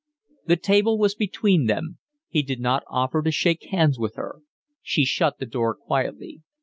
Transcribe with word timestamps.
The 0.47 0.55
table 0.55 0.97
was 0.97 1.13
between 1.13 1.67
them. 1.67 1.99
He 2.27 2.41
did 2.41 2.59
not 2.59 2.81
offer 2.87 3.21
to 3.21 3.29
shake 3.29 3.67
hands 3.69 3.99
with 3.99 4.15
her. 4.15 4.37
She 4.81 5.05
shut 5.05 5.37
the 5.37 5.45
door 5.45 5.75
quietly. 5.75 6.41